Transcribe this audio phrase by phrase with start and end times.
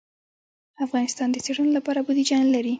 [0.85, 2.69] افغانستان د څېړنو لپاره بودیجه نه لري.